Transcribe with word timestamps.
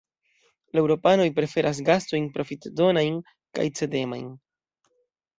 La 0.75 0.79
eŭropanoj 0.83 1.25
preferas 1.39 1.81
gastojn 1.89 2.25
profitdonajn 2.37 3.19
kaj 3.59 3.67
cedemajn. 3.81 4.25